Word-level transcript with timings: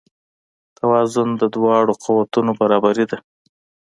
توازن 0.77 1.29
د 1.41 1.43
دواړو 1.55 1.93
قوتونو 2.03 2.51
برابري 2.61 3.05
ده. 3.11 3.17